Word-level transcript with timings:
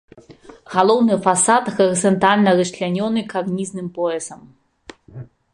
Галоўны 0.75 1.17
фасад 1.25 1.63
гарызантальна 1.75 2.55
расчлянёны 2.63 3.19
карнізным 3.35 3.87
поясам. 3.99 4.41